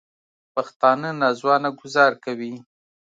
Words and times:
پښتانه 0.53 1.09
نا 1.19 1.29
ځوانه 1.39 1.69
ګوزار 1.79 2.13
کوي 2.23 2.53